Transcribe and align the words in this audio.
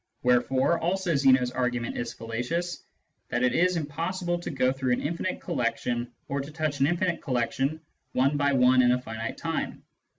Wherefore 0.23 0.79
also 0.79 1.15
Zeno's 1.15 1.51
argument 1.51 1.95
is 1.95 2.11
fallacious, 2.11 2.83
that 3.29 3.43
it 3.43 3.53
is 3.53 3.77
impossible 3.77 4.39
to 4.39 4.49
go 4.49 4.71
through 4.71 4.93
an 4.93 5.01
infinite 5.03 5.39
collection 5.39 6.11
or 6.27 6.41
to 6.41 6.49
touch 6.49 6.79
an 6.79 6.87
infinite 6.87 7.21
collection 7.21 7.79
one 8.13 8.35
by 8.35 8.51
one 8.53 8.81
in 8.81 8.93
a 8.93 8.99
finite 8.99 9.37
time. 9.37 9.83